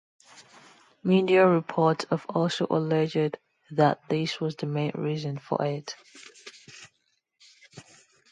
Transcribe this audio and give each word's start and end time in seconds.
Media 1.03 1.45
reports 1.47 2.07
have 2.09 2.25
also 2.27 2.65
alleged 2.71 3.37
that 3.69 4.01
this 4.09 4.41
was 4.41 4.55
the 4.55 4.65
main 4.65 4.89
reason 4.95 5.37
for 5.37 5.63
it. 5.63 5.95